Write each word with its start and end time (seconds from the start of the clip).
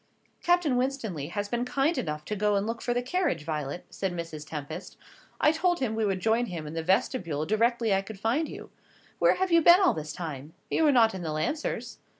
"Captain 0.41 0.77
Winstanley 0.77 1.27
has 1.27 1.47
been 1.47 1.63
kind 1.63 1.95
enough 1.95 2.25
to 2.25 2.35
go 2.35 2.55
and 2.55 2.65
look 2.65 2.81
for 2.81 2.91
the 2.91 3.03
carriage, 3.03 3.43
Violet," 3.43 3.85
said 3.91 4.11
Mrs. 4.11 4.47
Tempest. 4.49 4.97
"I 5.39 5.51
told 5.51 5.79
him 5.79 5.93
we 5.93 6.05
would 6.05 6.21
join 6.21 6.47
him 6.47 6.65
in 6.65 6.73
the 6.73 6.81
vestibule 6.81 7.45
directly 7.45 7.93
I 7.93 8.01
could 8.01 8.19
find 8.19 8.49
you. 8.49 8.71
Where 9.19 9.35
have 9.35 9.51
you 9.51 9.61
been 9.61 9.79
all 9.79 9.93
this 9.93 10.11
time? 10.11 10.53
You 10.71 10.85
were 10.85 10.91
not 10.91 11.13
in 11.13 11.21
the 11.21 11.31
Lancers. 11.31 11.99